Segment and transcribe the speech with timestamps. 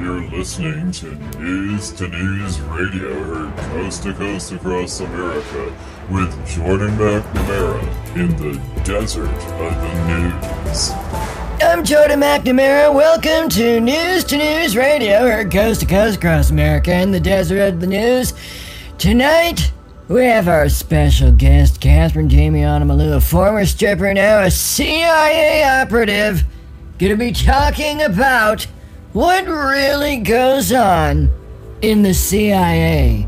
[0.00, 5.76] You're listening to News to News Radio, heard coast to coast across America,
[6.10, 10.90] with Jordan McNamara in the desert of the news.
[11.60, 12.94] I'm Jordan McNamara.
[12.94, 17.60] Welcome to News to News Radio, heard coast to coast across America in the desert
[17.60, 18.32] of the news.
[18.96, 19.70] Tonight,
[20.08, 26.44] we have our special guest, Catherine Jamie Malou, a former stripper, now a CIA operative,
[26.98, 28.66] gonna be talking about
[29.12, 31.30] what really goes on
[31.82, 33.26] in the CIA.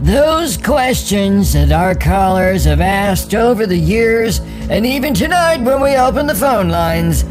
[0.00, 5.94] Those questions that our callers have asked over the years, and even tonight when we
[5.94, 7.24] open the phone lines,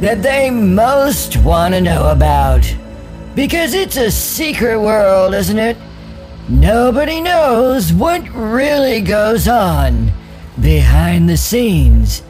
[0.00, 2.62] that they most want to know about.
[3.34, 5.76] Because it's a secret world, isn't it?
[6.48, 10.12] Nobody knows what really goes on
[10.60, 12.22] behind the scenes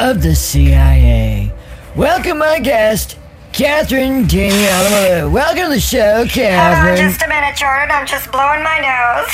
[0.00, 1.52] of the CIA.
[1.94, 3.16] Welcome, my guest,
[3.60, 5.28] Catherine Danielle.
[5.30, 7.92] Welcome to the show, Hold on just a minute, Jordan.
[7.92, 9.28] I'm just blowing my nose.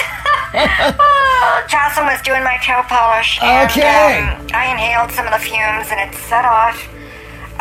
[0.99, 3.39] oh, Jocelyn was doing my toe polish.
[3.41, 4.27] And, Okay.
[4.27, 6.75] um, I inhaled some of the fumes and it set off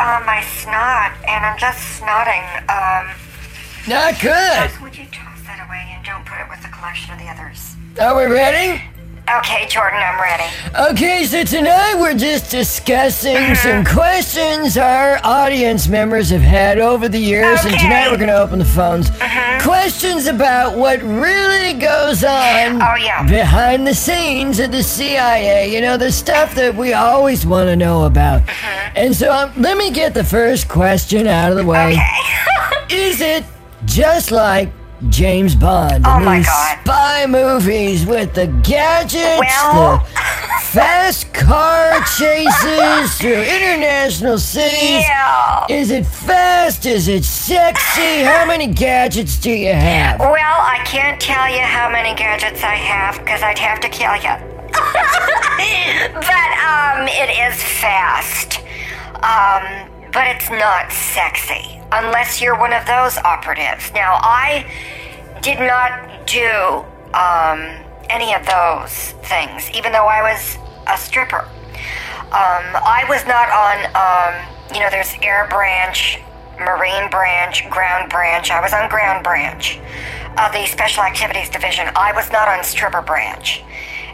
[0.00, 2.42] uh, my snot, and I'm just snotting.
[2.66, 3.14] Um,
[3.86, 4.82] Not good.
[4.82, 7.76] would you toss that away and don't put it with the collection of the others?
[8.02, 8.82] Are we ready?
[9.28, 10.44] Okay, Jordan, I'm ready.
[10.92, 13.54] Okay, so tonight we're just discussing mm-hmm.
[13.54, 18.40] some questions our audience members have had over the years, and tonight we're going to
[18.40, 19.10] open the phones.
[19.10, 19.68] Mm-hmm.
[19.68, 23.26] Questions about what really goes on Oh, yeah.
[23.28, 25.74] behind the scenes of the CIA.
[25.74, 28.42] You know, the stuff that we always want to know about.
[28.42, 28.96] Mm-hmm.
[28.96, 31.96] And so um, let me get the first question out of the way.
[32.90, 33.44] Is it
[33.86, 34.70] just like
[35.10, 36.78] James Bond Oh my God.
[36.82, 40.04] spy movies with the gadgets, Well- the
[40.62, 45.02] fast car chases through international cities?
[45.06, 45.66] Yeah.
[45.70, 46.84] Is it fast?
[46.86, 48.22] Is it sexy?
[48.22, 50.18] How many gadgets do you have?
[50.20, 54.14] Well, I can't tell you how many gadgets I have because I'd have to kill
[54.16, 54.34] you.
[56.12, 58.60] but um, it is fast.
[59.22, 63.92] Um, but it's not sexy unless you're one of those operatives.
[63.94, 64.66] Now, I
[65.46, 66.82] did not do
[67.14, 67.70] um,
[68.10, 70.58] any of those things, even though I was
[70.88, 71.46] a stripper.
[72.34, 76.18] Um, I was not on, um, you know, there's air branch,
[76.58, 78.50] marine branch, ground branch.
[78.50, 79.78] I was on ground branch
[80.36, 81.86] of the special activities division.
[81.94, 83.62] I was not on stripper branch.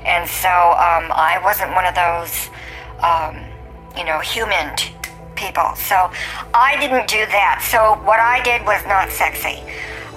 [0.05, 2.51] And so um, I wasn't one of those,
[3.01, 3.41] um,
[3.97, 4.77] you know, human
[5.35, 5.73] people.
[5.77, 6.13] So
[6.53, 7.67] I didn't do that.
[7.71, 9.63] So what I did was not sexy.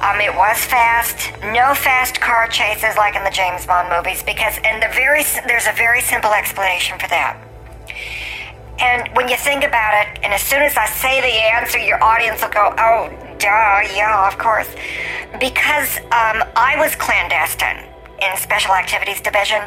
[0.01, 1.31] Um, it was fast.
[1.41, 5.67] No fast car chases like in the James Bond movies because, and the very there's
[5.67, 7.39] a very simple explanation for that.
[8.79, 12.03] And when you think about it, and as soon as I say the answer, your
[12.03, 14.67] audience will go, "Oh, duh, yeah, of course,"
[15.39, 17.87] because um, I was clandestine
[18.19, 19.61] in Special Activities Division.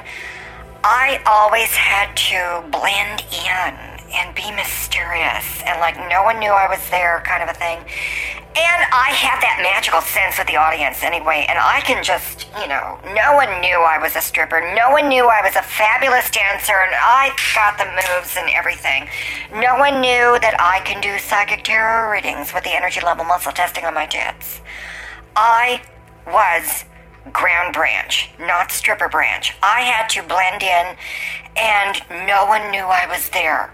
[0.85, 6.69] I always had to blend in and be mysterious and like no one knew I
[6.69, 7.79] was there, kind of a thing.
[8.57, 12.67] And I have that magical sense with the audience anyway, and I can just, you
[12.67, 14.75] know, no one knew I was a stripper.
[14.75, 19.09] No one knew I was a fabulous dancer, and I got the moves and everything.
[19.53, 23.53] No one knew that I can do psychic tarot readings with the energy level muscle
[23.53, 24.61] testing on my tits.
[25.37, 25.83] I
[26.27, 26.85] was
[27.33, 29.55] ground branch, not stripper branch.
[29.63, 30.97] I had to blend in,
[31.57, 33.73] and no one knew I was there.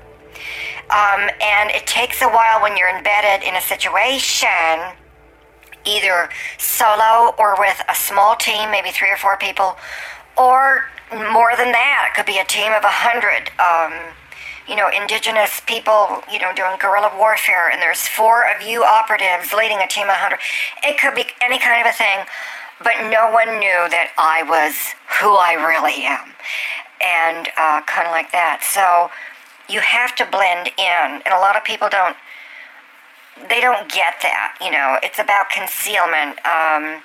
[0.90, 4.80] Um, and it takes a while when you're embedded in a situation,
[5.84, 6.28] either
[6.58, 9.76] solo or with a small team, maybe three or four people,
[10.36, 12.10] or more than that.
[12.10, 13.50] It could be a team of a hundred.
[13.60, 14.14] Um,
[14.68, 19.52] you know, indigenous people, you know, doing guerrilla warfare, and there's four of you operatives
[19.52, 20.38] leading a team of 100.
[20.82, 22.24] It could be any kind of a thing,
[22.82, 26.32] but no one knew that I was who I really am.
[27.04, 28.64] And uh, kind of like that.
[28.64, 29.10] So
[29.74, 32.16] you have to blend in, and a lot of people don't.
[33.48, 34.98] They don't get that, you know.
[35.02, 36.38] It's about concealment.
[36.46, 37.02] Um,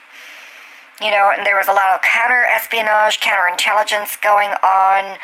[1.01, 5.17] you know, and there was a lot of counter espionage, counterintelligence going on.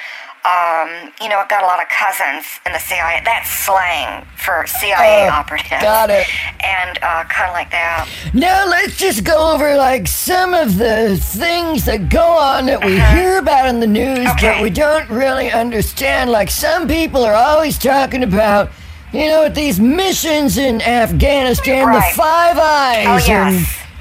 [0.46, 3.20] Um, you know, I've got a lot of cousins in the CIA.
[3.26, 5.82] That's slang for CIA Oh, operatives.
[5.82, 6.28] got it.
[6.64, 8.08] And uh, kind of like that.
[8.34, 13.00] Now let's just go over like some of the things that go on that we
[13.00, 14.62] hear about in the news, but Uh-huh.
[14.62, 16.30] We don't really understand.
[16.30, 18.70] Like some people are always talking about,
[19.14, 22.12] you know, with these missions in Afghanistan, Right.
[22.12, 23.28] the Five Eyes, Oh, yes.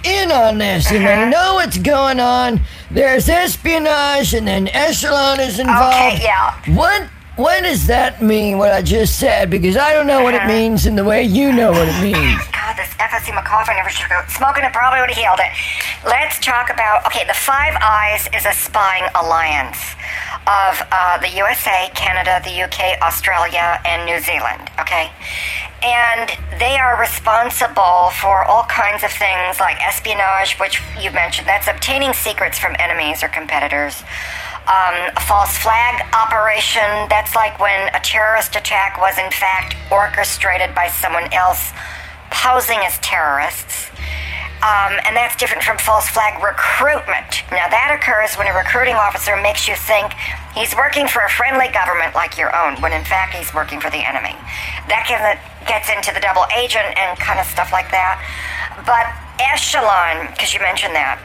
[0.04, 1.24] and in on this, and they Uh-huh.
[1.30, 2.60] know what's going on.
[2.94, 6.22] There's espionage, and then Echelon is involved.
[6.22, 6.54] yeah.
[6.74, 7.08] What?
[7.36, 8.58] What does that mean?
[8.58, 9.50] What I just said?
[9.50, 10.52] Because I don't know what it Uh-huh.
[10.54, 12.38] means in the way you know what it means.
[12.52, 14.22] God, this FSC cough, never should go.
[14.28, 15.50] Smoking it probably would have healed it.
[16.06, 19.78] Let's talk about, okay, the Five Eyes is a spying alliance
[20.46, 25.10] of uh, the USA, Canada, the UK, Australia, and New Zealand, okay?
[25.82, 31.66] And they are responsible for all kinds of things like espionage, which you mentioned, that's
[31.66, 34.02] obtaining secrets from enemies or competitors.
[34.64, 40.74] Um, a false flag operation, that's like when a terrorist attack was in fact orchestrated
[40.74, 41.72] by someone else
[42.30, 43.90] posing as terrorists.
[44.64, 47.44] Um, and that's different from false flag recruitment.
[47.52, 50.16] Now, that occurs when a recruiting officer makes you think
[50.56, 53.92] he's working for a friendly government like your own, when in fact he's working for
[53.92, 54.32] the enemy.
[54.88, 55.04] That
[55.68, 58.16] gets into the double agent and kind of stuff like that.
[58.88, 61.20] But Echelon, because you mentioned that,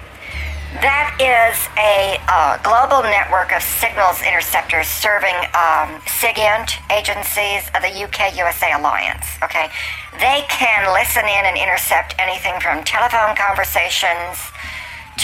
[0.77, 7.89] that is a uh, global network of signals interceptors serving um, SIGINT agencies of the
[7.89, 9.25] UK USA Alliance.
[9.41, 9.73] Okay,
[10.21, 14.37] they can listen in and intercept anything from telephone conversations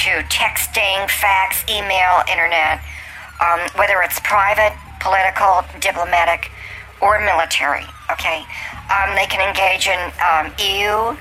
[0.01, 2.81] to texting, fax, email, internet,
[3.37, 6.49] um, whether it's private, political, diplomatic,
[7.05, 7.85] or military.
[8.09, 8.41] Okay,
[8.89, 11.13] um, they can engage in um, EU,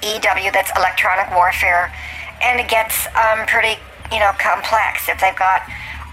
[0.00, 1.92] EW, that's electronic warfare
[2.40, 3.80] and it gets um, pretty,
[4.12, 5.08] you know, complex.
[5.08, 5.62] If they've got,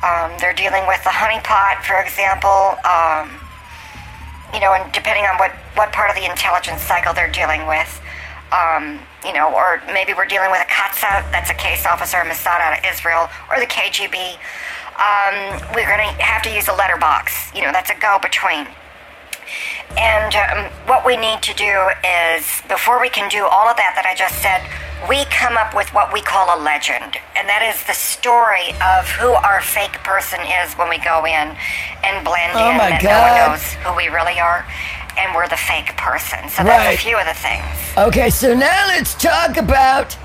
[0.04, 3.32] um, they're dealing with the honeypot, for example, um,
[4.54, 8.02] you know, and depending on what, what part of the intelligence cycle they're dealing with,
[8.52, 12.60] um, you know, or maybe we're dealing with a Katsa, that's a case officer, Mossad
[12.62, 14.40] out of Israel, or the KGB.
[14.98, 17.54] Um, we're going to have to use a letterbox.
[17.54, 18.68] You know, that's a go between.
[19.98, 23.94] And um, what we need to do is, before we can do all of that
[23.96, 24.62] that I just said,
[25.10, 27.18] we come up with what we call a legend.
[27.38, 31.54] And that is the story of who our fake person is when we go in
[32.04, 33.14] and blend oh in that God.
[33.14, 34.66] no one knows who we really are.
[35.18, 36.50] And we're the fake person.
[36.50, 36.96] So that's Right.
[36.96, 37.66] a few of the things.
[37.98, 40.16] Okay, so now let's talk about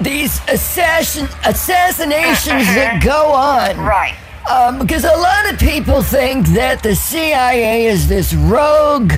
[0.00, 3.76] these assassin assassinations that go on.
[3.78, 4.14] Right.
[4.48, 9.12] Um, because a lot of people think that the CIA is this rogue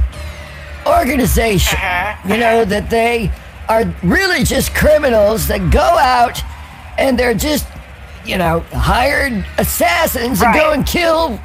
[0.87, 1.79] organization.
[2.27, 3.31] You know, that they
[3.71, 6.43] are really just criminals that go out
[6.99, 7.69] and they're just,
[8.27, 11.39] you know, hired assassins that go and kill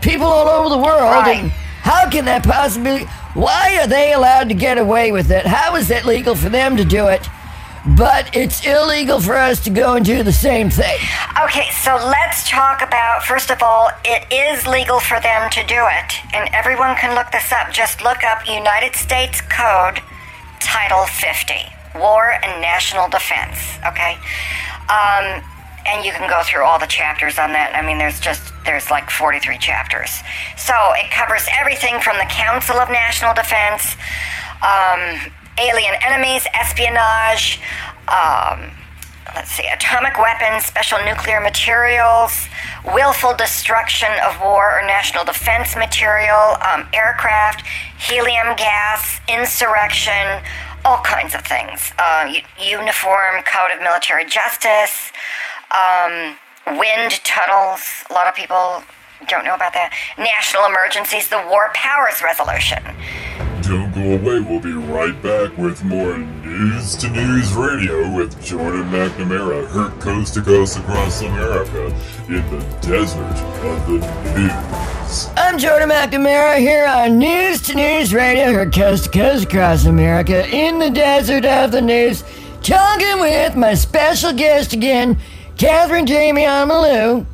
[0.00, 1.02] people all over the world.
[1.02, 1.36] Right.
[1.36, 3.00] And how can that possibly,
[3.34, 5.44] why are they allowed to get away with it?
[5.44, 7.28] How is it legal for them to do it?
[7.96, 10.98] But it's illegal for us to go and do the same thing.
[11.44, 15.86] Okay, so let's talk about first of all, it is legal for them to do
[15.86, 17.70] it, and everyone can look this up.
[17.70, 20.00] Just look up United States Code
[20.66, 21.54] Title 50
[21.94, 24.18] War and National Defense, okay?
[24.90, 25.40] Um,
[25.86, 27.70] and you can go through all the chapters on that.
[27.72, 30.10] I mean, there's just, there's like 43 chapters.
[30.58, 33.94] So it covers everything from the Council of National Defense,
[34.58, 35.30] um,
[35.62, 37.62] alien enemies, espionage,
[38.10, 38.74] um,
[39.34, 42.48] let's see, atomic weapons, special nuclear materials,
[42.84, 47.66] willful destruction of war or national defense material, um, aircraft,
[47.98, 50.42] helium gas, insurrection,
[50.84, 51.92] all kinds of things.
[51.98, 55.10] Uh, uniform code of military justice,
[55.72, 56.36] um,
[56.78, 58.04] wind tunnels.
[58.10, 58.82] A lot of people
[59.28, 59.92] don't know about that.
[60.18, 62.82] National emergencies, the War Powers Resolution.
[63.62, 68.84] Don't go away, we'll be right back with more News to News Radio with Jordan
[68.90, 71.86] McNamara, heard coast to coast across America
[72.28, 73.22] in the desert
[73.64, 73.98] of the
[74.38, 75.28] news.
[75.36, 76.58] I'm Jordan McNamara.
[76.58, 81.44] Here on News to News Radio, heard coast to coast across America in the desert
[81.44, 82.24] of the news,
[82.62, 85.18] talking with my special guest again,
[85.56, 87.26] Catherine Jamie Amalou,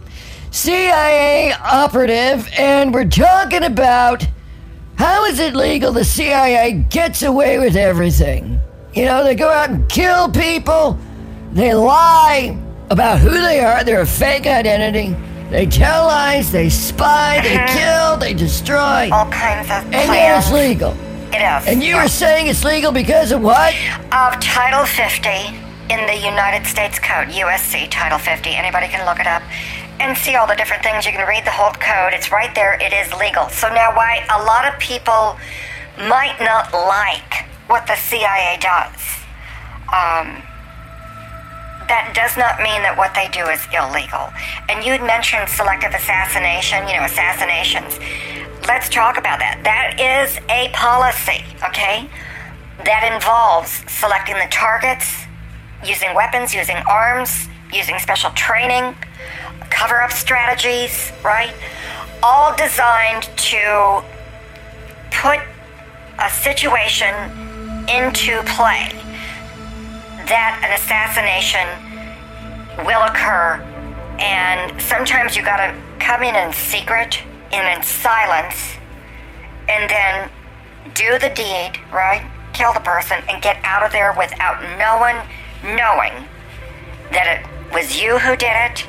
[0.51, 4.27] CIA operative, and we're talking about
[5.03, 8.61] how is it legal the CIA gets away with everything?
[8.95, 10.97] You know, they go out and kill people,
[11.53, 12.57] they lie
[12.89, 15.17] about who they are, they're a fake identity.
[15.51, 17.77] They tell lies, they spy, they mm-hmm.
[17.77, 19.11] kill, they destroy.
[19.11, 20.93] All kinds of And yet it's legal.
[21.33, 21.67] It is.
[21.67, 23.75] And you were saying it's legal because of what?
[24.13, 25.29] of Title 50
[25.93, 28.51] in the United States Code, USC Title 50.
[28.51, 29.43] Anybody can look it up
[30.03, 31.07] and see all the different things.
[31.07, 32.13] You can read the whole code.
[32.13, 32.75] It's right there.
[32.75, 33.49] It is legal.
[33.49, 35.39] So now, why a lot of people
[35.97, 39.01] might not like what the CIA does,
[39.95, 40.43] um,
[41.87, 44.33] that does not mean that what they do is illegal.
[44.69, 48.01] And you'd mentioned selective assassination, you know, assassinations.
[48.67, 49.63] Let's talk about that.
[49.63, 52.09] That is a policy, okay?
[52.87, 55.27] That involves selecting the targets,
[55.85, 58.95] using weapons, using arms, using special training,
[59.73, 61.53] cover up strategies, right?
[62.23, 64.05] All designed to
[65.11, 65.41] put
[66.19, 67.15] a situation
[67.89, 68.93] into play
[70.29, 71.67] that an assassination
[72.87, 73.61] will occur,
[74.19, 78.77] and sometimes you gotta come in in secret and in silence,
[79.69, 80.31] and then
[80.95, 82.25] do the deed, right?
[82.53, 85.17] Kill the person and get out of there without no one
[85.77, 86.13] knowing
[87.11, 88.87] that it was you who did it.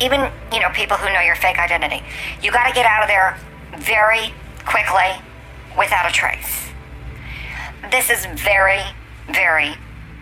[0.00, 2.02] Even, you know, people who know your fake identity.
[2.42, 3.38] You gotta get out of there
[3.78, 4.32] very
[4.64, 5.22] quickly
[5.76, 6.68] without a trace.
[7.90, 8.82] This is very,
[9.32, 9.74] very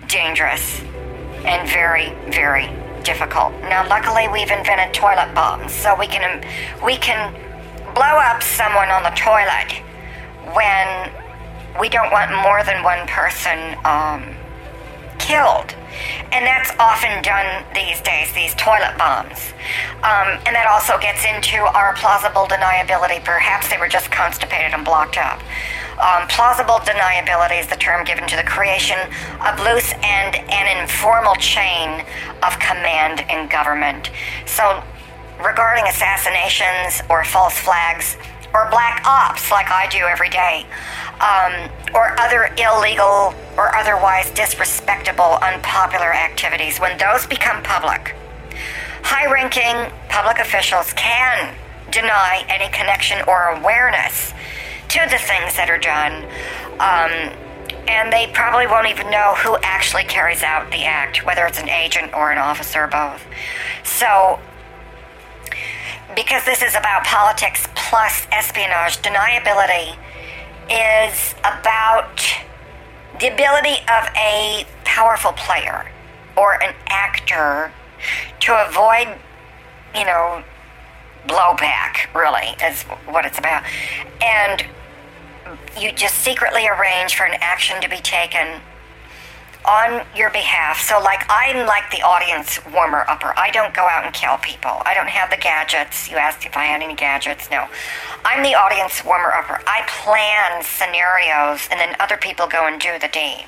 [0.08, 0.80] dangerous
[1.44, 2.68] and very, very
[3.02, 3.52] difficult.
[3.62, 6.44] Now, luckily, we've invented toilet bombs, so we can
[6.84, 7.32] we can
[7.94, 9.72] blow up someone on the toilet
[10.54, 11.10] when
[11.80, 14.36] we don't want more than one person um,
[15.20, 15.76] killed.
[16.32, 19.52] And that's often done these days, these toilet bombs.
[20.02, 23.22] Um, and that also gets into our plausible deniability.
[23.22, 25.40] Perhaps they were just constipated and blocked up.
[26.00, 28.96] Um, plausible deniability is the term given to the creation
[29.44, 32.00] of loose and an informal chain
[32.42, 34.10] of command in government.
[34.46, 34.82] So,
[35.44, 38.16] regarding assassinations or false flags
[38.54, 40.66] or black ops, like I do every day,
[41.20, 48.14] um, or other illegal or otherwise disrespectable, unpopular activities, when those become public,
[49.02, 51.54] high ranking public officials can
[51.90, 54.32] deny any connection or awareness
[54.88, 56.24] to the things that are done.
[56.80, 57.36] Um,
[57.88, 61.68] and they probably won't even know who actually carries out the act, whether it's an
[61.68, 63.24] agent or an officer or both.
[63.84, 64.38] So,
[66.14, 69.96] because this is about politics plus espionage, deniability
[70.70, 72.20] is about
[73.20, 75.90] the ability of a powerful player
[76.36, 77.72] or an actor
[78.40, 79.18] to avoid,
[79.94, 80.42] you know,
[81.26, 83.62] blowback, really, is what it's about.
[84.22, 84.64] And
[85.78, 88.60] you just secretly arrange for an action to be taken
[89.66, 90.80] on your behalf.
[90.80, 93.34] So, like, I'm like the audience warmer upper.
[93.36, 94.82] I don't go out and kill people.
[94.84, 96.10] I don't have the gadgets.
[96.10, 97.50] You asked if I had any gadgets.
[97.50, 97.68] No.
[98.24, 99.60] I'm the audience warmer upper.
[99.66, 103.46] I plan scenarios and then other people go and do the deed.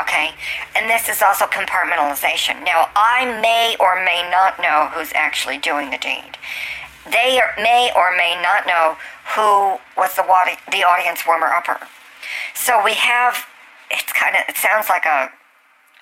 [0.00, 0.30] Okay?
[0.74, 2.64] And this is also compartmentalization.
[2.64, 6.36] Now, I may or may not know who's actually doing the deed.
[7.06, 8.96] They may or may not know
[9.36, 10.24] who was the,
[10.70, 11.78] the audience warmer upper.
[12.54, 13.46] So we have,
[13.90, 15.30] it's kind of, it sounds like a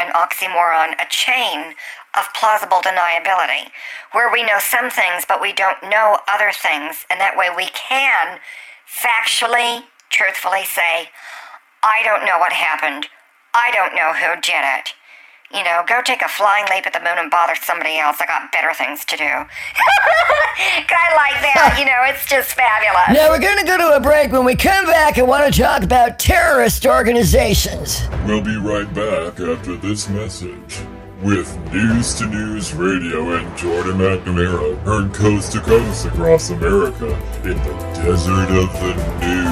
[0.02, 1.74] an oxymoron, a chain
[2.18, 3.70] of plausible deniability,
[4.12, 7.66] where we know some things but we don't know other things, and that way we
[7.72, 8.38] can
[8.84, 11.08] factually, truthfully say,
[11.82, 13.06] I don't know what happened,
[13.54, 14.92] I don't know who did it.
[15.52, 18.16] You know, go take a flying leap at the moon and bother somebody else.
[18.20, 19.24] I got better things to do.
[19.24, 21.76] I like that.
[21.78, 23.12] You know, it's just fabulous.
[23.12, 24.32] Now we're going to go to a break.
[24.32, 28.00] When we come back, I want to talk about terrorist organizations.
[28.26, 30.80] We'll be right back after this message.
[31.22, 37.56] With News to News Radio and Jordan McNamara, heard coast to coast across America in
[37.58, 39.51] the desert of the news.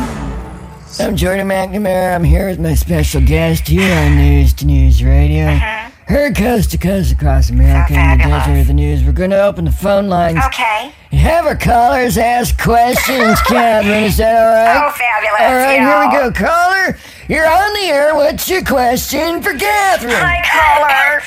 [1.00, 2.14] I'm Jordan McNamara.
[2.14, 5.46] I'm here with my special guest here on News to News Radio.
[5.46, 5.90] Uh-huh.
[6.06, 8.44] Heard coast to coast across America in the fabulous.
[8.46, 9.02] desert of the news.
[9.04, 10.92] We're going to open the phone lines Okay.
[11.10, 14.04] and have our callers ask questions, Catherine.
[14.04, 14.88] Is that all right?
[14.88, 15.40] Oh, fabulous.
[15.40, 16.32] All right, you here we go.
[16.32, 18.14] Caller, you're on the air.
[18.14, 20.12] What's your question for Catherine?
[20.14, 21.20] Hi, caller.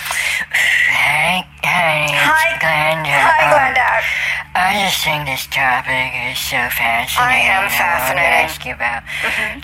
[0.91, 2.53] Hey, hey, Hi.
[2.53, 3.09] it's Glenda.
[3.09, 4.42] Hi, Glenda.
[4.55, 7.17] I just think this topic is so fascinating.
[7.17, 8.21] I am fascinated.
[8.21, 9.01] I wanted to ask you about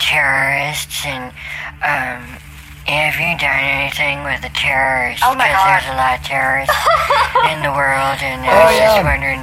[0.02, 1.30] terrorists and
[1.86, 2.26] um,
[2.90, 5.22] have you done anything with the terrorists?
[5.24, 5.70] Oh, my Because God.
[5.70, 6.74] there's a lot of terrorists
[7.54, 8.90] in the world, and I Oh, was yeah.
[8.98, 9.42] just wondering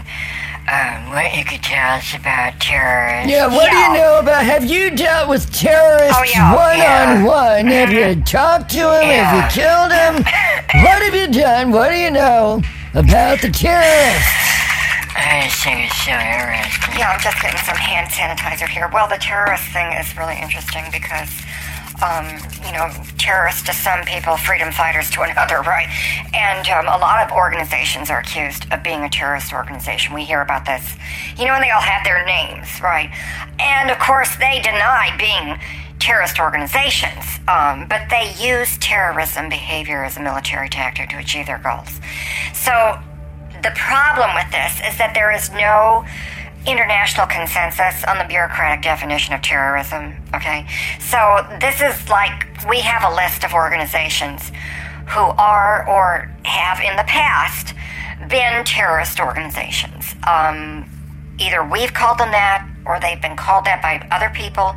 [0.67, 3.31] um, what you could tell us about terrorists.
[3.31, 4.43] Yeah, what do you know about?
[4.43, 7.15] Have you dealt with terrorists Oh, yeah, one yeah.
[7.15, 7.65] on one?
[7.71, 9.05] Have you talked to them?
[9.15, 10.13] Have you killed them?
[10.83, 11.71] what have you done?
[11.71, 12.61] What do you know
[12.95, 14.27] about the terrorists?
[15.17, 16.93] I it's so interesting.
[16.97, 18.89] Yeah, I'm just getting some hand sanitizer here.
[18.93, 21.29] Well, the terrorist thing is really interesting because,
[22.05, 22.85] um, you know,
[23.17, 25.89] terrorists to some people, freedom fighters to another, right?
[26.33, 30.13] And um, a lot of organizations are accused of being a terrorist organization.
[30.13, 30.85] We hear about this,
[31.37, 33.09] you know, and they all have their names, right?
[33.59, 35.57] And of course, they deny being
[35.97, 41.57] terrorist organizations, um, but they use terrorism behavior as a military tactic to achieve their
[41.57, 41.99] goals.
[42.53, 42.99] So
[43.63, 46.05] the problem with this is that there is no
[46.65, 50.13] international consensus on the bureaucratic definition of terrorism.
[50.35, 50.67] Okay,
[50.99, 54.51] so this is like we have a list of organizations
[55.07, 57.73] who are or have in the past
[58.29, 60.15] been terrorist organizations.
[60.27, 60.89] Um,
[61.39, 64.75] either we've called them that or they've been called that by other people.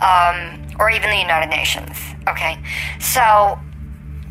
[0.00, 1.96] um, or even the United Nations.
[2.28, 2.58] Okay,
[3.00, 3.58] so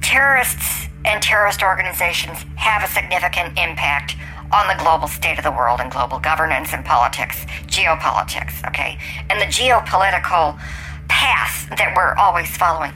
[0.01, 4.15] terrorists and terrorist organizations have a significant impact
[4.51, 8.97] on the global state of the world and global governance and politics, geopolitics, okay?
[9.29, 10.59] And the geopolitical
[11.07, 12.91] path that we're always following.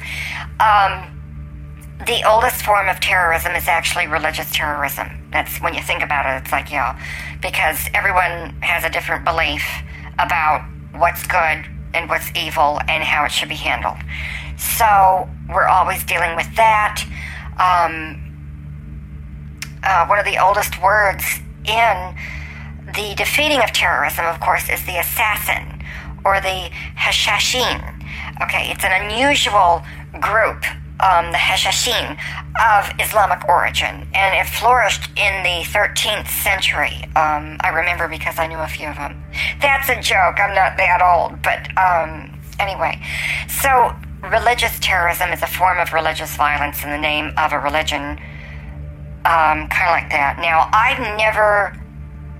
[0.60, 1.08] Um,
[2.06, 5.08] the oldest form of terrorism is actually religious terrorism.
[5.32, 7.00] That's when you think about it, it's like, yeah,
[7.42, 9.64] because everyone has a different belief
[10.20, 10.66] about
[10.96, 13.98] what's good and what's evil and how it should be handled.
[14.58, 17.04] So we're always dealing with that.
[17.60, 18.32] Um,
[19.84, 21.24] uh, one of the oldest words
[21.66, 22.16] in
[22.96, 25.82] the defeating of terrorism, of course, is the assassin
[26.26, 27.80] or the Hashashin.
[28.42, 29.84] Okay, it's an unusual
[30.20, 30.64] group,
[31.00, 32.18] um, the Hashashin,
[32.62, 37.04] of Islamic origin, and it flourished in the 13th century.
[37.16, 39.24] Um, I remember because I knew a few of them.
[39.62, 43.02] That's a joke, I'm not that old, but um, anyway.
[43.48, 48.20] So, religious terrorism is a form of religious violence in the name of a religion
[49.24, 50.38] um, kind of like that.
[50.42, 51.78] Now, I've never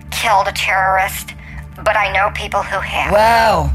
[0.10, 1.34] killed a terrorist,
[1.78, 3.12] but I know people who have.
[3.14, 3.74] Wow.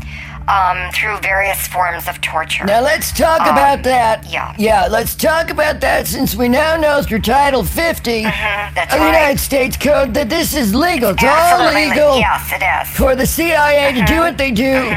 [0.49, 2.65] Um, through various forms of torture.
[2.67, 4.25] Now let's talk um, about that.
[4.31, 4.55] Yeah.
[4.57, 8.97] Yeah, let's talk about that since we now know through Title 50 mm-hmm, of the
[8.97, 9.07] right.
[9.07, 11.11] United States Code that this is legal.
[11.11, 11.83] It's Absolutely.
[11.83, 12.97] all legal Yes, it is.
[12.97, 14.07] for the CIA Mm-hmm.
[14.07, 14.95] to do what they do.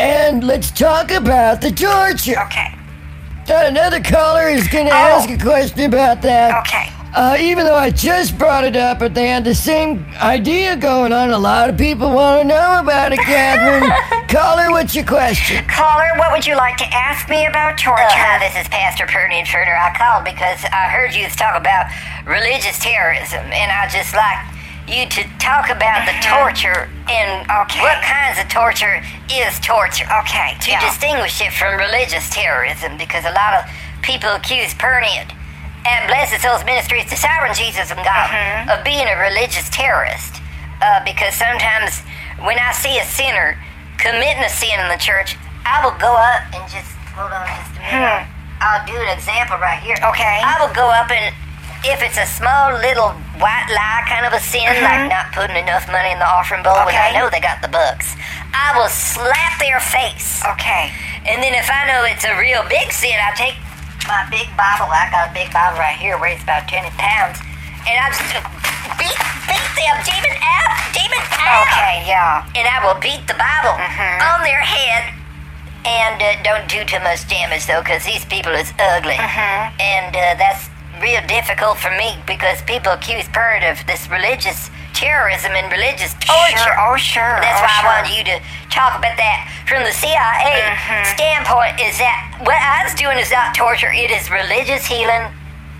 [0.00, 2.40] And let's talk about the torture.
[2.46, 2.74] Okay.
[3.48, 5.18] Uh, Another caller is going to Oh.
[5.18, 6.56] ask a question about that.
[6.66, 6.90] Okay.
[7.12, 11.12] Uh, even though I just brought it up, but they had the same idea going
[11.12, 11.30] on.
[11.32, 13.90] A lot of people want to know about it, Catherine.
[14.28, 15.64] Caller, what's your question?
[15.66, 18.04] Caller, what would you like to ask me about torture?
[18.04, 19.72] Uh, this is Pastor Purdy Inferno.
[19.72, 21.86] I called because I heard you talk about
[22.26, 24.38] religious terrorism, and I just like
[24.90, 27.80] you to talk about the torture and Okay.
[27.80, 30.06] what kinds of torture is torture.
[30.22, 30.80] Okay, To yeah.
[30.80, 33.70] distinguish it from religious terrorism, because a lot of
[34.02, 35.32] people accuse Pernod
[35.86, 38.70] and Blessed Souls Ministries to Sovereign Jesus and God Mm-hmm.
[38.70, 40.42] of being a religious terrorist.
[40.82, 42.00] Uh, because sometimes
[42.42, 43.56] when I see a sinner
[43.98, 47.76] committing a sin in the church, I will go up and just hold on just
[47.76, 48.26] a minute.
[48.60, 49.96] I'll do an example right here.
[50.00, 50.08] Hmm.
[50.12, 50.40] Okay.
[50.44, 51.34] I will go up and
[51.84, 55.88] if it's a small little white lie kind of a sin, like not putting enough
[55.90, 57.18] money in the offering bowl when I Mm-hmm.
[57.18, 58.14] Know they got the bucks,
[58.54, 60.40] I will slap their face.
[60.46, 60.92] Okay.
[61.26, 63.58] And then if I know it's a real big sin, I take
[64.06, 64.86] my big Bible.
[64.88, 67.36] I got a big Bible right here, weighs about 20 pounds,
[67.84, 68.30] and I just
[68.96, 69.18] beat
[69.50, 71.66] beat them demon out, demon out.
[71.66, 72.46] Okay, yeah.
[72.54, 74.22] And I will beat the Bible Mhm.
[74.22, 75.14] on their head.
[75.84, 79.72] And uh, don't do too much damage though, because these people is ugly, Mhm.
[79.80, 80.69] and uh, that's
[81.00, 86.60] real difficult for me because people accuse Pert of this religious terrorism and religious torture.
[86.60, 86.76] Sure.
[86.76, 87.40] Oh, sure.
[87.40, 87.88] That's oh, why sure.
[87.88, 88.36] I wanted you to
[88.68, 91.06] talk about that from the CIA Mhm.
[91.16, 91.80] standpoint.
[91.80, 95.32] Is that what I was doing is not torture; it is religious healing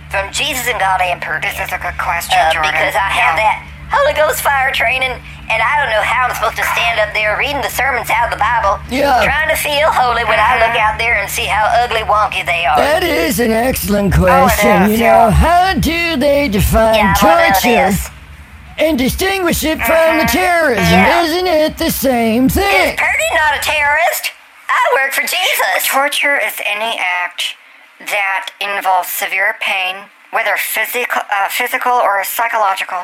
[0.09, 1.41] from Jesus and God and Pert.
[1.43, 2.71] This is a good question, Uh, Jordan.
[2.73, 3.45] because I have Yeah.
[3.45, 3.57] that
[3.91, 5.21] Holy Ghost fire training,
[5.51, 8.31] and I don't know how I'm supposed to stand up there reading the sermons out
[8.31, 9.19] of the Bible, Yeah.
[9.23, 10.65] trying to feel holy when I Uh-huh.
[10.67, 12.77] look out there and see how ugly wonky they are.
[12.77, 14.83] That is an excellent question.
[14.83, 17.91] is, you know, how do they define yeah, torture
[18.77, 20.83] and distinguish it from the terrorism?
[20.99, 21.21] Yeah.
[21.23, 22.63] Isn't it the same thing?
[22.63, 22.97] Is thing?
[22.97, 24.31] Purdy not a terrorist?
[24.69, 25.85] I work for Jesus.
[25.85, 27.55] Torture is any act
[27.99, 29.95] that involves severe pain,
[30.31, 33.03] whether physical, uh, physical or psychological,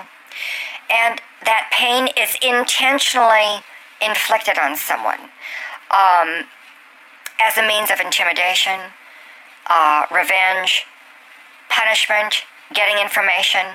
[0.90, 3.64] and that pain is intentionally
[4.02, 5.20] inflicted on someone
[5.92, 6.46] um,
[7.40, 8.80] as a means of intimidation,
[9.68, 10.86] uh, revenge,
[11.70, 13.66] punishment, getting information,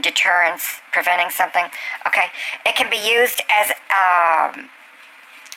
[0.00, 1.64] deterrence, preventing something.
[2.06, 2.26] Okay,
[2.66, 4.68] it can be used as um,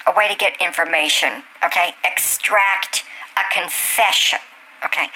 [0.07, 1.93] a way to get information, okay?
[2.03, 3.03] Extract
[3.37, 4.39] a confession,
[4.85, 5.07] okay?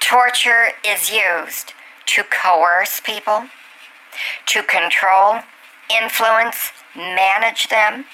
[0.00, 1.74] Torture is used
[2.06, 3.44] to coerce people,
[4.46, 5.40] to control,
[5.90, 8.04] influence, manage them,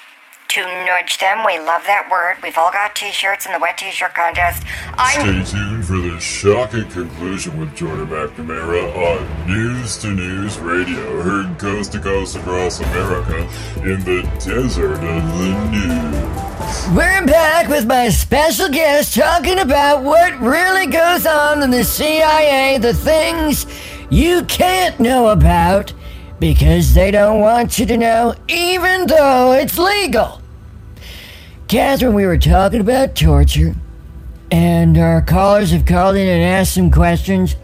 [0.49, 1.45] to nudge them.
[1.45, 2.37] We love that word.
[2.41, 4.63] We've all got t shirts in the wet t shirt contest.
[4.97, 5.43] I'm.
[5.43, 11.59] Stay tuned for the shocking conclusion with Jordan McNamara on News to News Radio, heard
[11.59, 13.47] coast to coast across America
[13.83, 16.47] in the desert of the news.
[16.89, 22.77] We're back with my special guest talking about what really goes on in the CIA,
[22.77, 23.65] the things
[24.09, 25.93] you can't know about
[26.39, 30.41] because they don't want you to know, even though it's legal.
[31.67, 33.75] Catherine, we were talking about torture,
[34.51, 37.55] and our callers have called in and asked some questions.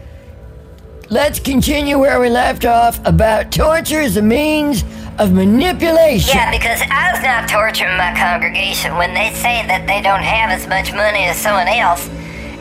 [1.08, 4.84] Let's continue where we left off about torture as a means
[5.18, 6.36] of manipulation.
[6.36, 10.50] Yeah, because I was not torturing my congregation when they say that they don't have
[10.50, 12.08] as much money as someone else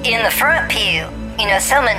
[0.06, 1.08] in the front pew.
[1.40, 1.98] You know, someone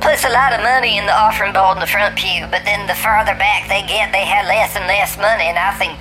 [0.00, 2.86] puts a lot of money in the offering bowl in the front pew, but then
[2.86, 5.96] the farther back they get, they have less and less money, and I think,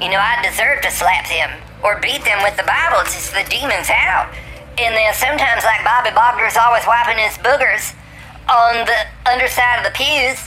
[0.00, 1.50] you know, I deserve to slap them
[1.82, 3.00] or beat them with the Bible.
[3.02, 4.30] It's just the demons out.
[4.78, 7.94] And then sometimes, like Bobby Bogler's always wiping his boogers
[8.46, 10.38] on the underside of the pews,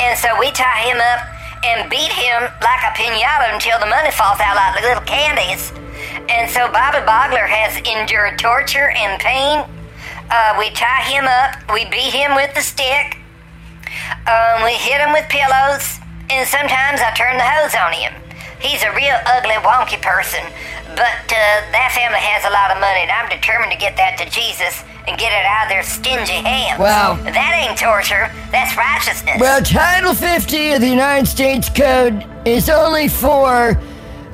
[0.00, 1.20] and so we tie him up
[1.62, 5.70] and beat him like a pinata until the money falls out like little candies.
[6.28, 9.62] And so Bobby Bogler has endured torture and pain.
[10.32, 13.20] Uh, we tie him up, we beat him with the stick,
[14.24, 16.00] um, we hit him with pillows,
[16.32, 18.16] and sometimes I turn the hose on him.
[18.58, 20.40] He's a real ugly, wonky person,
[20.96, 24.16] but uh, that family has a lot of money, and I'm determined to get that
[24.24, 26.80] to Jesus and get it out of their stingy hands.
[26.80, 27.20] Wow.
[27.28, 29.36] That ain't torture, that's righteousness.
[29.38, 33.78] Well, Title 50 of the United States Code is only for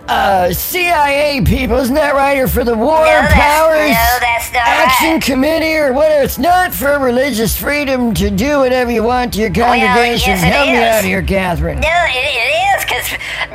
[0.09, 2.39] uh, CIA people, isn't that right?
[2.39, 5.23] Or for the War No, Powers no, that's not Action right.
[5.23, 6.25] Committee or whatever.
[6.25, 10.33] It's not for religious freedom to do whatever you want to your congregation.
[10.33, 10.83] yes, it Help me is.
[10.85, 11.81] out here, Catherine.
[11.81, 13.09] No, it, it is because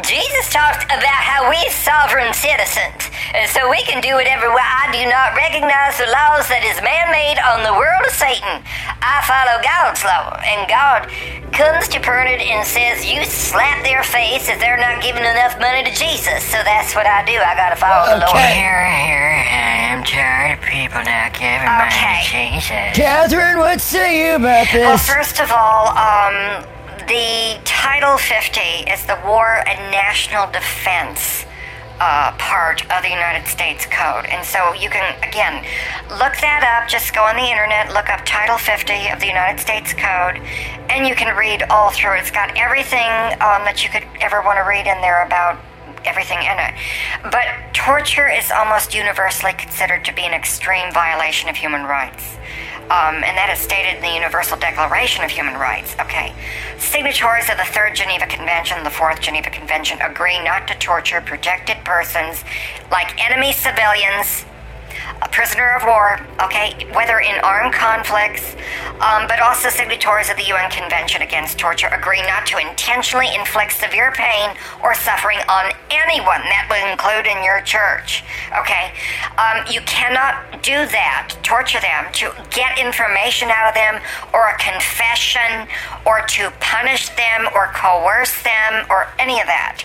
[0.07, 4.47] Jesus talked about how we sovereign citizens, and so we can do whatever.
[4.53, 8.61] we I do not recognize the laws that is man-made on the world of Satan.
[9.01, 11.09] I follow God's law, and God
[11.53, 15.83] comes to Pernod and says, "You slap their face if they're not giving enough money
[15.83, 17.39] to Jesus." So that's what I do.
[17.39, 18.35] I gotta follow the Lord.
[18.35, 18.53] Okay.
[18.55, 19.45] Here, here,
[19.93, 22.21] I'm tired of people not giving money Okay.
[22.23, 22.97] to Jesus.
[22.97, 24.83] Catherine, what say you about this?
[24.85, 26.65] Well, first of all, um,
[27.07, 31.45] the Title 50 is the War and National Defense
[31.99, 34.25] uh, part of the United States Code.
[34.25, 35.63] And so you can, again,
[36.09, 36.89] look that up.
[36.89, 40.41] Just go on the internet, look up Title 50 of the United States Code,
[40.89, 42.17] and you can read all through.
[42.17, 43.07] It's got everything
[43.41, 45.59] um, that you could ever want to read in there about
[46.05, 46.73] everything in it.
[47.31, 52.37] But torture is almost universally considered to be an extreme violation of human rights.
[52.91, 55.95] Um, and that is stated in the Universal Declaration of Human Rights.
[55.99, 56.33] Okay.
[56.77, 61.77] Signatories of the Third Geneva Convention the Fourth Geneva Convention agree not to torture protected
[61.85, 62.43] persons
[62.91, 64.45] like enemy civilians,
[65.21, 68.55] a prisoner of war, okay, whether in armed conflicts,
[68.99, 73.73] um, but also signatories of the UN Convention Against Torture agree not to intentionally inflict
[73.73, 76.41] severe pain or suffering on anyone.
[76.47, 78.23] That would include in your church,
[78.59, 78.91] okay?
[79.37, 84.01] Um, you cannot do that, torture them, to get information out of them,
[84.33, 85.67] or a confession,
[86.05, 89.83] or to punish them, or coerce them, or any of that.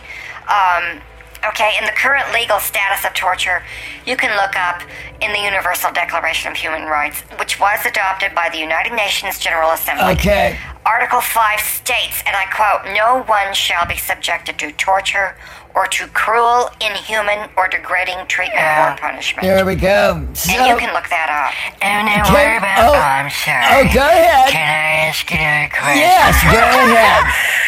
[0.48, 1.02] Um,
[1.46, 3.62] Okay, and the current legal status of torture,
[4.06, 4.82] you can look up
[5.20, 9.70] in the Universal Declaration of Human Rights, which was adopted by the United Nations General
[9.70, 10.14] Assembly.
[10.14, 10.58] Okay.
[10.84, 15.36] Article 5 states, and I quote, No one shall be subjected to torture
[15.74, 19.42] or to cruel, inhuman, or degrading treatment or punishment.
[19.46, 20.26] There we go.
[20.34, 21.54] So, And you can look that up.
[21.82, 22.78] And then Can- what about...
[22.82, 23.64] oh, Oh, I'm sorry.
[23.86, 24.50] oh, go ahead.
[24.50, 26.02] Can I ask you a question?
[26.02, 27.64] Yes, go ahead.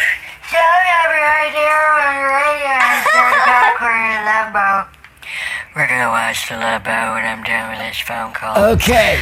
[5.75, 8.57] We're gonna watch the Love Boat when I'm done with this phone call.
[8.75, 9.21] Okay.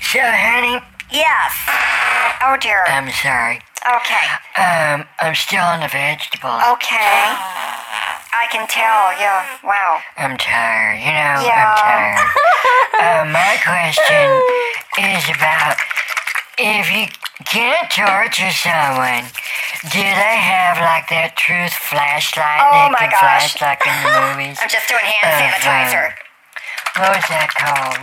[0.00, 1.52] So, honey, Yes.
[2.42, 2.84] Oh, dear.
[2.86, 3.60] I'm sorry.
[3.86, 4.26] Okay.
[4.60, 6.60] Um, I'm still on the vegetables.
[6.76, 7.32] Okay.
[8.28, 9.40] I can tell, yeah.
[9.64, 10.00] Wow.
[10.16, 11.64] I'm tired, you know, Yeah.
[11.64, 12.28] I'm tired.
[13.00, 14.28] uh, my question
[15.00, 15.76] is about
[16.58, 17.06] if you
[17.44, 19.24] can't torture someone,
[19.94, 23.54] do they have like that truth flashlight Oh that my can gosh.
[23.54, 24.58] flash like in the movies?
[24.60, 26.06] I'm just doing hand Uh, sanitizer.
[26.98, 28.02] What was that called?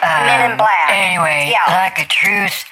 [0.00, 0.88] Um, Men in Black.
[0.90, 1.64] Anyway, Yeah.
[1.72, 2.64] like a truth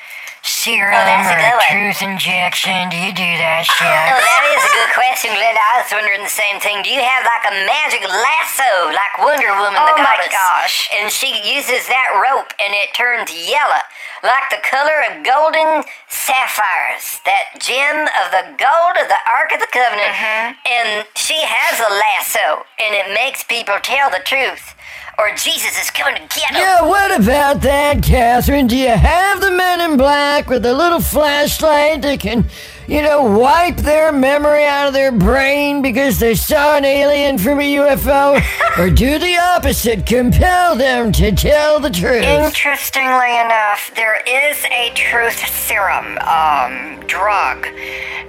[0.42, 1.70] serum Oh, a or good a one.
[1.70, 2.90] truth injection.
[2.90, 3.86] Do you do that shit?
[3.86, 5.62] Oh, that is a good question, Glenda.
[5.62, 6.82] I was wondering the same thing.
[6.82, 10.34] Do you have like a magic lasso, like Wonder Woman, the Oh my goddess?
[10.34, 10.76] gosh.
[10.98, 13.82] And she uses that rope, and it turns yellow,
[14.26, 19.60] like the color of golden sapphires, that gem of the gold of the Ark of
[19.62, 20.10] the Covenant.
[20.10, 20.58] Mm-hmm.
[20.66, 24.74] And she has a lasso, and it makes people tell the truth,
[25.18, 26.60] or Jesus is coming to get them.
[26.60, 28.66] Yeah, what about that, Catherine?
[28.66, 32.46] Do you have the men in black with the little flashlight that can,
[32.92, 37.58] you know, wipe their memory out of their brain because they saw an alien from
[37.58, 38.38] a UFO?
[38.78, 42.22] or do the opposite, compel them to tell the truth?
[42.22, 47.62] Interestingly enough, there is a truth serum um, drug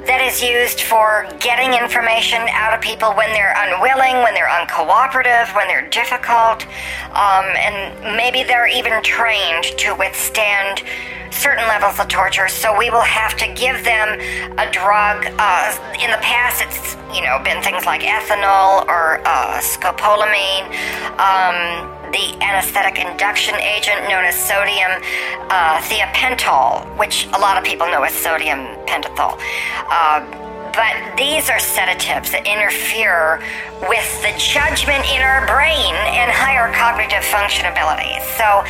[0.07, 5.53] that is used for getting information out of people when they're unwilling, when they're uncooperative,
[5.53, 6.63] when they're difficult,
[7.11, 10.83] um, and maybe they're even trained to withstand
[11.33, 14.19] certain levels of torture, so we will have to give them
[14.57, 15.25] a drug.
[15.37, 20.69] Uh, in the past, it's you know been things like ethanol or uh, scopolamine.
[21.17, 24.91] Um, the anesthetic induction agent known as sodium
[25.49, 25.81] uh,
[26.97, 29.39] which a lot of people know as sodium pentothal.
[29.89, 30.21] Uh,
[30.73, 33.37] but these are sedatives that interfere
[33.85, 38.25] with the judgment in our brain and higher cognitive function abilities.
[38.33, 38.65] So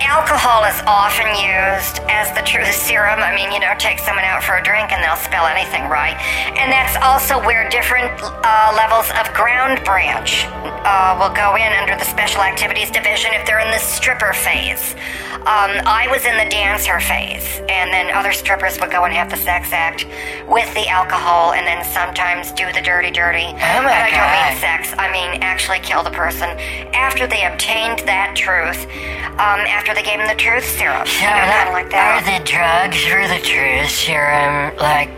[0.00, 3.20] Alcohol is often used as the truth serum.
[3.20, 6.16] I mean, you know, take someone out for a drink and they'll spell anything, right?
[6.56, 10.46] And that's also where different uh, levels of ground branch
[10.84, 14.94] uh, will go in under the special activities division if they're in the stripper phase.
[15.46, 19.30] Um, I was in the dancer phase, and then other strippers would go and have
[19.30, 20.04] the sex act
[20.48, 23.46] with the alcohol, and then sometimes do the dirty, dirty.
[23.54, 24.90] Oh my and I don't mean sex.
[24.98, 26.50] I mean actually kill the person
[26.98, 28.90] after they obtained that truth.
[29.38, 32.24] Um, after they gave them the truth serum, So, you know, like are that.
[32.26, 35.10] the drugs for the truth serum like?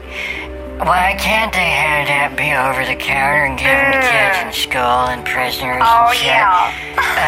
[0.78, 4.50] Why can't they have that be over the counter and give given to kids in
[4.54, 5.90] school and prisoners Mm.
[5.90, 6.30] Oh and shit?
[6.30, 6.70] yeah.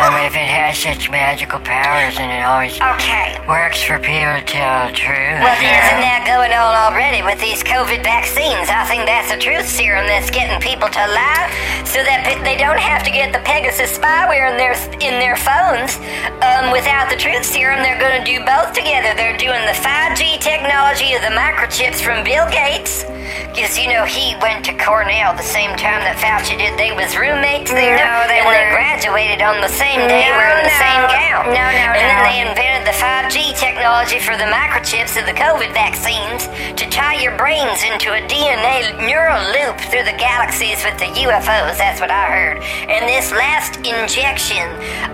[0.07, 3.35] Um, if it has such magical powers and it always Okay.
[3.51, 5.43] works for people to tell the truth.
[5.43, 5.83] Well, yeah.
[5.83, 8.71] isn't that going on already with these COVID vaccines?
[8.71, 11.51] I think that's a truth serum that's getting people to lie
[11.85, 15.99] so that they don't have to get the Pegasus spyware in their in their phones.
[16.39, 19.11] Um, without the truth serum, they're going to do both together.
[19.19, 23.05] They're doing the 5G technology of the microchips from Bill Gates.
[23.49, 26.77] Because, you know, he went to Cornell the same time that Fauci did.
[26.79, 27.97] They was roommates there.
[27.97, 28.77] No, they and they weren't.
[28.77, 30.83] graduated on the same day No, wearing the no.
[30.83, 31.45] same gown.
[31.51, 35.73] No, no, And then they invented the 5G technology for the microchips of the COVID
[35.75, 36.47] vaccines
[36.79, 41.77] to tie your brains into a DNA neural loop through the galaxies with the UFOs.
[41.77, 42.59] That's what I heard.
[42.89, 44.65] And this last injection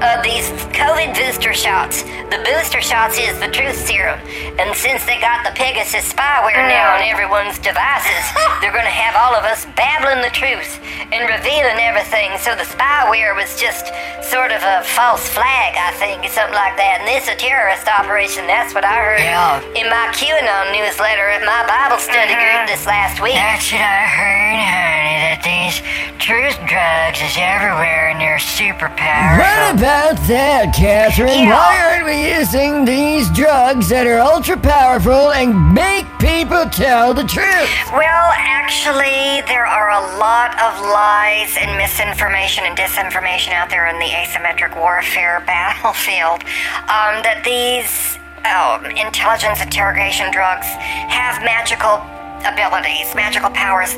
[0.05, 4.21] of these COVID booster shots, the booster shots is the truth serum.
[4.59, 6.97] And since they got the Pegasus spyware now mm.
[6.97, 8.16] on everyone's devices,
[8.61, 10.79] they're going to have all of us babbling the truth
[11.13, 12.35] and revealing everything.
[12.39, 13.93] So the spyware was just
[14.25, 17.03] sort of a false flag, I think, or something like that.
[17.03, 18.47] And this a terrorist operation.
[18.47, 19.63] That's what I heard Yeah.
[19.79, 22.43] in my QAnon newsletter at my Bible study mm-hmm.
[22.43, 23.39] group this last week.
[23.39, 25.79] That's what I heard, honey, that these
[26.19, 29.47] truth drugs is everywhere and they're super powerful.
[29.47, 31.47] What about that, Catherine?
[31.47, 31.55] Yeah.
[31.55, 37.25] Why aren't we using these drugs that are ultra powerful and make people tell the
[37.25, 37.71] truth?
[37.93, 43.99] Well, actually, there are a lot of lies and misinformation and disinformation out there in
[43.99, 46.43] the asymmetric warfare battlefield.
[46.91, 52.03] Um, that these um, intelligence interrogation drugs have magical
[52.47, 53.95] abilities, magical powers,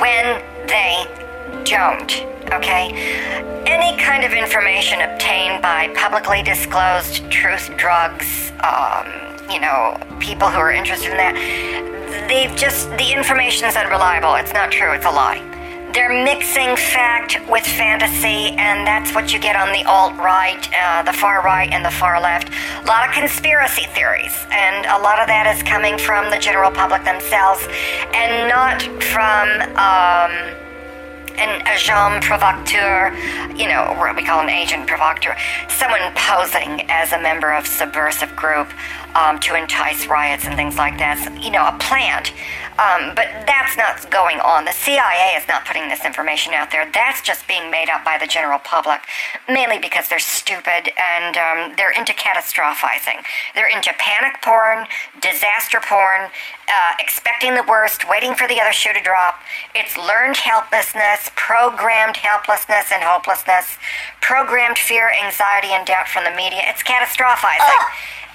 [0.00, 1.04] when they
[1.64, 2.24] don't.
[2.52, 2.92] Okay?
[3.66, 10.58] Any kind of information obtained by publicly disclosed truth drugs, um, you know, people who
[10.58, 11.34] are interested in that,
[12.28, 14.34] they've just, the information is unreliable.
[14.36, 15.46] It's not true, it's a lie.
[15.92, 21.02] They're mixing fact with fantasy, and that's what you get on the alt right, uh,
[21.02, 22.48] the far right, and the far left.
[22.48, 26.70] A lot of conspiracy theories, and a lot of that is coming from the general
[26.70, 27.66] public themselves,
[28.14, 29.50] and not from.
[29.74, 30.54] Um,
[31.40, 33.16] an agent provocateur,
[33.56, 35.34] you know, what we call an agent provocateur,
[35.68, 38.68] someone posing as a member of subversive group
[39.14, 41.18] um, to entice riots and things like that.
[41.18, 42.32] So, you know, a plant.
[42.80, 44.64] Um, but that's not going on.
[44.64, 46.88] The CIA is not putting this information out there.
[46.88, 49.00] That's just being made up by the general public,
[49.48, 53.20] mainly because they're stupid and um, they're into catastrophizing.
[53.54, 54.86] They're into panic porn,
[55.20, 56.32] disaster porn,
[56.72, 59.42] uh, expecting the worst, waiting for the other shoe to drop.
[59.74, 63.76] It's learned helplessness, programmed helplessness and hopelessness,
[64.22, 66.62] programmed fear, anxiety, and doubt from the media.
[66.64, 67.76] It's catastrophizing.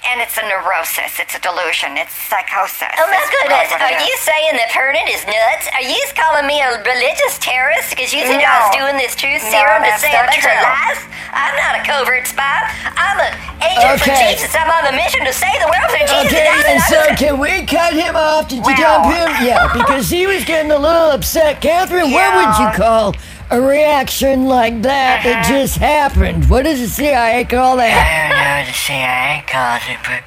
[0.04, 2.92] And it's a neurosis, it's a delusion, it's psychosis.
[3.00, 4.06] Oh my goodness, what are is.
[4.06, 5.66] you saying that Pernod is nuts?
[5.74, 9.42] Are you calling me a religious terrorist because you think I was doing this truth
[9.50, 11.00] No, serum to that's say a not bunch of lies?
[11.34, 12.70] I'm not a covert spy.
[12.94, 13.32] I'm an
[13.66, 14.36] agent for Okay.
[14.38, 14.54] Jesus.
[14.54, 16.30] I'm on a mission to save the world for Jesus.
[16.30, 18.46] Okay, I'm and an- so can we cut him off?
[18.48, 18.78] Did you Well.
[18.78, 19.28] dump him?
[19.42, 21.60] Yeah, because he was getting a little upset.
[21.60, 23.14] Catherine, what would you call
[23.50, 25.48] a reaction like that that Uh-huh.
[25.48, 26.50] just happened?
[26.50, 27.94] What does the CIA call that?
[27.94, 30.22] I don't know what the CIA calls it, but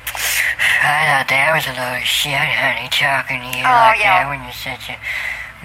[0.80, 4.24] I thought that was a load of shit, honey, talking to you Oh, like yeah.
[4.24, 4.98] that when you're such a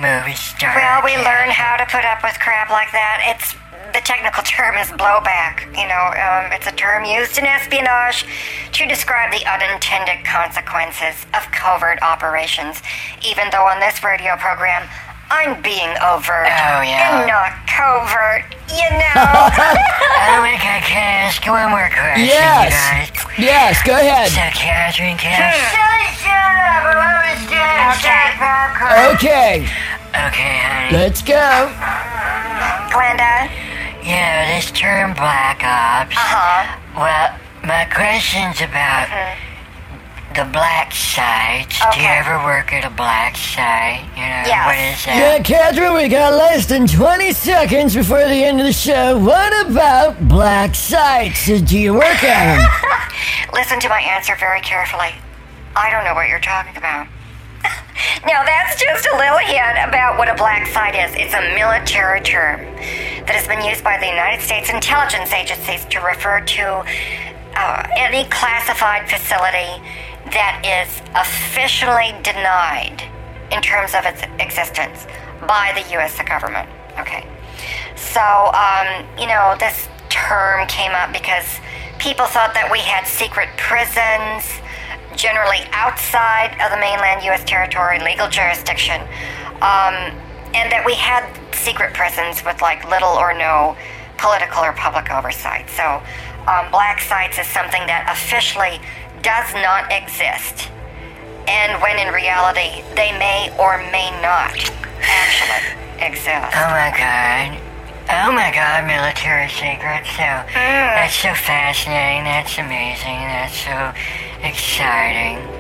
[0.01, 0.75] movie star.
[0.75, 1.25] Well, we Catherine.
[1.25, 3.23] learn how to put up with crap like that.
[3.31, 3.55] It's
[3.95, 5.63] the technical term is blowback.
[5.79, 8.27] You know, um, it's a term used in espionage
[8.75, 12.83] to describe the unintended consequences of covert operations.
[13.23, 14.83] Even though on this radio program,
[15.31, 16.49] I'm being overt.
[16.49, 17.21] Oh, yeah.
[17.21, 19.17] And not covert, you know.
[19.17, 23.11] I don't can a cast when we're crashing, yes.
[23.39, 24.29] Yes, go ahead.
[24.31, 25.85] So, Catherine, Catherine.
[27.95, 28.35] Okay.
[29.15, 29.67] Okay.
[30.15, 30.97] Okay, honey.
[30.97, 31.73] Let's go.
[32.93, 33.51] Glenda?
[34.05, 36.17] Yeah, this term Black Ops.
[36.17, 36.79] Uh-huh.
[36.97, 39.09] Well, my question's about...
[39.09, 39.54] Mm-hmm
[40.35, 41.79] the black sites.
[41.95, 44.03] Do you ever work at a black site?
[44.17, 44.67] You know, Yes.
[44.67, 45.17] what is that?
[45.17, 49.17] Yeah, Catherine, we got less than 20 seconds before the end of the show.
[49.19, 51.47] What about black sites?
[51.47, 52.69] Do you work at them?
[53.55, 55.15] Listen to my answer very carefully.
[55.77, 57.07] I don't know what you're talking about.
[58.27, 61.15] now, that's just a little hint about what a black site is.
[61.15, 62.61] It's a military term
[63.27, 66.85] that has been used by the United States intelligence agencies to refer to
[67.57, 69.81] uh, any classified facility
[70.33, 73.05] that is officially denied
[73.53, 75.07] in terms of its existence
[75.47, 76.17] by the U.S.
[76.23, 76.69] government.
[76.99, 77.27] Okay.
[77.97, 81.59] So, um, you know, this term came up because
[81.99, 84.47] people thought that we had secret prisons,
[85.17, 87.45] generally outside of the mainland U.S.
[87.45, 89.01] territory, legal jurisdiction,
[89.63, 90.15] um,
[90.55, 93.77] and that we had secret prisons with like little or no
[94.17, 95.69] political or public oversight.
[95.71, 96.03] So,
[96.47, 98.81] um, black sites is something that officially
[99.25, 100.69] does not exist.
[101.49, 104.55] And when in reality, they may or may not
[105.01, 106.53] actually exist.
[106.53, 107.59] Oh my god.
[108.05, 110.09] Oh my god, military secrets.
[110.13, 110.53] So mm.
[110.53, 112.25] that's so fascinating.
[112.25, 113.17] That's amazing.
[113.33, 113.93] That's so
[114.47, 115.54] exciting.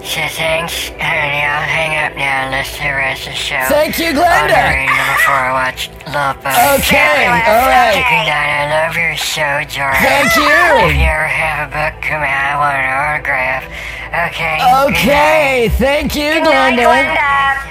[0.00, 1.44] So thanks, honey.
[1.44, 3.62] I'll hang up now and listen to the rest of the show.
[3.68, 4.88] Thank you, Glenda.
[5.14, 6.56] before I watch Love Boat.
[6.80, 7.94] Okay, all right.
[7.94, 8.64] Good night.
[8.64, 10.00] I love your show, Jordan.
[10.00, 10.88] Thank you.
[10.88, 11.04] If you.
[11.04, 13.64] ever have a book come out, I want an autograph.
[14.10, 14.58] Okay.
[14.90, 16.82] Okay, thank you, Glenda.
[16.82, 17.69] Glenda.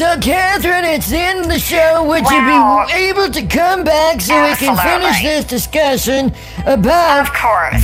[0.00, 0.26] Night.
[0.26, 0.54] Yeah, yeah.
[0.58, 2.04] So, Catherine, it's the end of the show.
[2.06, 6.32] Would you be able to come back so we can finish this discussion
[6.66, 7.28] about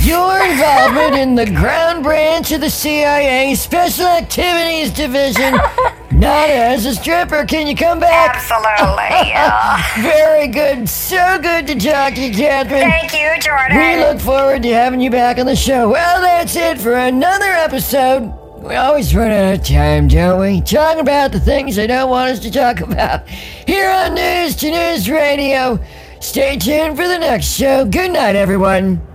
[0.05, 5.55] your involvement in the ground branch of the CIA Special Activities Division?
[6.11, 7.43] Not as a stripper.
[7.45, 8.37] Can you come back?
[8.37, 9.29] Absolutely.
[9.29, 9.83] yeah.
[10.01, 10.87] Very good.
[10.87, 12.89] So good to talk to you, Catherine.
[12.89, 13.77] Thank you, Jordan.
[13.77, 15.89] We look forward to having you back on the show.
[15.89, 18.44] Well, that's it for another episode.
[18.65, 20.59] We always run out of time, don't we?
[20.59, 23.29] Talking about the things they don't want us to talk about.
[23.29, 25.79] Here on News to News Radio.
[26.19, 27.85] Stay tuned for the next show.
[27.85, 29.05] Good night, everyone.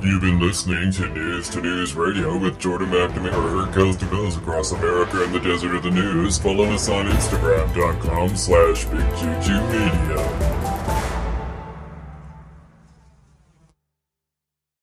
[0.00, 4.70] You've been listening to News to News Radio with Jordan McNamara, coast to coast across
[4.70, 6.38] America and the desert of the news.
[6.38, 10.69] Follow us on Instagram.com slash Big Juju Media.